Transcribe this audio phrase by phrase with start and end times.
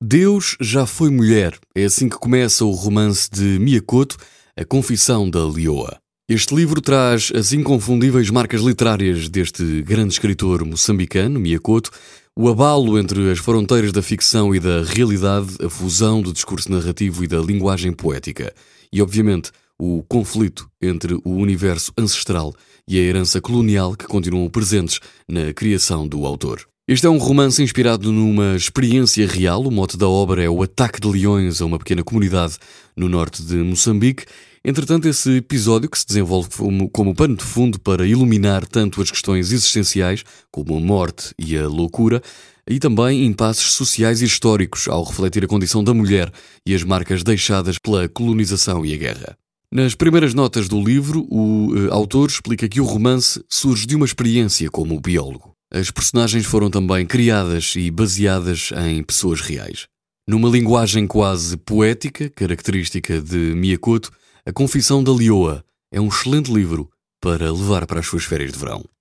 [0.00, 1.58] Deus já foi mulher.
[1.74, 4.16] É assim que começa o romance de Miyakoto,
[4.56, 5.98] A Confissão da Leoa.
[6.28, 11.90] Este livro traz as inconfundíveis marcas literárias deste grande escritor moçambicano, Miyakoto,
[12.36, 17.24] o abalo entre as fronteiras da ficção e da realidade, a fusão do discurso narrativo
[17.24, 18.54] e da linguagem poética.
[18.92, 22.54] E, obviamente, o conflito entre o universo ancestral
[22.86, 26.67] e a herança colonial que continuam presentes na criação do autor.
[26.90, 29.62] Este é um romance inspirado numa experiência real.
[29.62, 32.56] O mote da obra é o ataque de leões a uma pequena comunidade
[32.96, 34.24] no norte de Moçambique.
[34.64, 39.10] Entretanto, esse episódio, que se desenvolve como, como pano de fundo para iluminar tanto as
[39.10, 42.22] questões existenciais, como a morte e a loucura,
[42.66, 46.32] e também impasses sociais e históricos, ao refletir a condição da mulher
[46.64, 49.36] e as marcas deixadas pela colonização e a guerra.
[49.70, 54.06] Nas primeiras notas do livro, o uh, autor explica que o romance surge de uma
[54.06, 55.57] experiência como biólogo.
[55.70, 59.86] As personagens foram também criadas e baseadas em pessoas reais.
[60.26, 64.10] Numa linguagem quase poética, característica de Miyakoto,
[64.46, 68.58] A Confissão da Leoa é um excelente livro para levar para as suas férias de
[68.58, 68.82] verão.